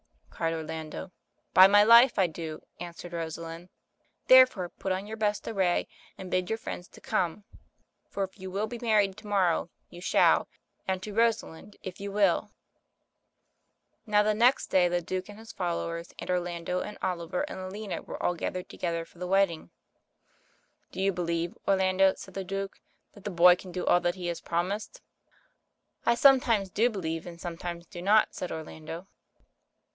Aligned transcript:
cried 0.31 0.55
Orlando. 0.55 1.11
By 1.53 1.67
my 1.67 1.83
life 1.83 2.17
I 2.17 2.25
do," 2.25 2.63
answered 2.79 3.13
Rosalind. 3.13 3.69
"Therefore, 4.25 4.69
put 4.69 4.91
on 4.91 5.05
your 5.05 5.15
best 5.17 5.47
array 5.47 5.87
and 6.17 6.31
bid 6.31 6.49
your 6.49 6.57
friends 6.57 6.87
to 6.87 6.99
come, 7.01 7.43
for 8.09 8.23
if 8.23 8.39
you 8.39 8.49
will 8.49 8.65
be 8.65 8.79
married 8.79 9.15
to 9.17 9.27
morrow, 9.27 9.69
you 9.91 10.01
shall,— 10.01 10.47
and 10.87 11.03
to 11.03 11.13
Rosalind, 11.13 11.77
if 11.83 11.99
you 12.01 12.11
will." 12.11 12.35
eO 12.35 12.41
THE 14.07 14.11
CHILDREN'S 14.11 14.11
SHAKESPEARE. 14.11 14.11
Now 14.11 14.23
the 14.23 14.33
next 14.33 14.67
day 14.71 14.87
the 14.87 15.01
Duke 15.03 15.29
and 15.29 15.37
his 15.37 15.51
followers, 15.51 16.11
and 16.17 16.31
Orlando, 16.31 16.79
and 16.79 16.97
Oliver, 17.03 17.41
and 17.43 17.59
Aliena, 17.59 18.01
were 18.01 18.21
all 18.23 18.33
gathered 18.33 18.67
together 18.69 19.05
for 19.05 19.19
the 19.19 19.27
wedding. 19.27 19.69
Do 20.91 20.99
you 20.99 21.13
believe, 21.13 21.55
Orlando,'' 21.67 22.15
said 22.15 22.33
the 22.33 22.43
Duke, 22.43 22.79
"that 23.13 23.23
the 23.23 23.29
boy 23.29 23.55
can 23.55 23.71
do 23.71 23.85
all 23.85 23.99
that 23.99 24.15
he 24.15 24.25
has 24.25 24.41
promised?" 24.41 25.03
"I 26.07 26.15
sometimes 26.15 26.71
do 26.71 26.89
believe 26.89 27.27
and 27.27 27.39
sometimes 27.39 27.85
do 27.85 28.01
not," 28.01 28.33
said 28.33 28.51
Orlando. 28.51 29.07